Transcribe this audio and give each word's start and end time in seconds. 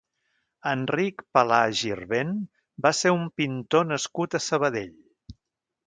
Enric 0.69 1.21
Palà 1.37 1.59
Girvent 1.81 2.33
va 2.87 2.95
ser 3.03 3.13
un 3.21 3.29
pintor 3.43 3.89
nascut 3.95 4.41
a 4.41 4.43
Sabadell. 4.51 4.95